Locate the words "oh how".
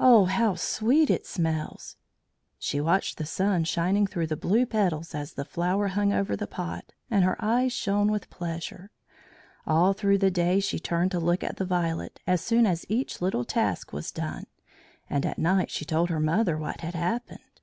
0.00-0.56